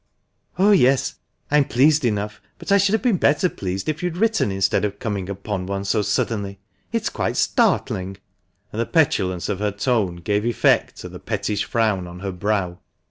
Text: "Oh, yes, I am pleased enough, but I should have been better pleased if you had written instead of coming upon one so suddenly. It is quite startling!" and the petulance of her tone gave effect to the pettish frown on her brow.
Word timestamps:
"Oh, 0.57 0.71
yes, 0.71 1.13
I 1.51 1.57
am 1.57 1.65
pleased 1.65 2.03
enough, 2.03 2.41
but 2.57 2.71
I 2.71 2.79
should 2.79 2.93
have 2.93 3.03
been 3.03 3.17
better 3.17 3.47
pleased 3.49 3.87
if 3.87 4.01
you 4.01 4.09
had 4.09 4.17
written 4.17 4.51
instead 4.51 4.83
of 4.83 4.97
coming 4.97 5.29
upon 5.29 5.67
one 5.67 5.85
so 5.85 6.01
suddenly. 6.01 6.57
It 6.91 7.03
is 7.03 7.09
quite 7.09 7.37
startling!" 7.37 8.17
and 8.71 8.81
the 8.81 8.87
petulance 8.87 9.47
of 9.47 9.59
her 9.59 9.69
tone 9.71 10.15
gave 10.15 10.43
effect 10.43 10.95
to 11.01 11.09
the 11.09 11.19
pettish 11.19 11.65
frown 11.65 12.07
on 12.07 12.21
her 12.21 12.31
brow. 12.31 12.79